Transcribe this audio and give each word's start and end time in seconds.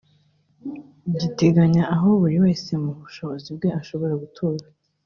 giteganya 1.19 1.83
aho 1.95 2.07
buri 2.21 2.37
wese 2.45 2.71
mu 2.83 2.91
bushobozi 2.99 3.49
bwe 3.57 3.69
ashobora 3.79 4.13
gutura 4.23 4.65